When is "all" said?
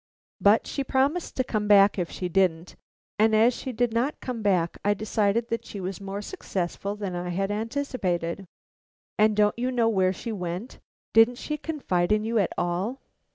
12.57-12.97